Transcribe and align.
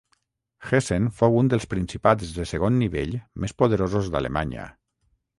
Hessen 0.67 1.03
fou 1.17 1.35
un 1.41 1.49
dels 1.53 1.67
principats 1.73 2.31
de 2.37 2.45
segon 2.51 2.79
nivell 2.85 3.13
més 3.43 3.53
poderosos 3.63 4.09
d'Alemanya. 4.15 4.65